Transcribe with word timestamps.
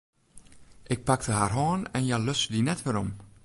Ik 0.95 1.03
pakte 1.09 1.31
har 1.39 1.51
hân 1.57 1.81
en 1.99 2.07
hja 2.07 2.17
luts 2.21 2.43
dy 2.53 2.59
net 2.67 2.83
werom. 2.85 3.09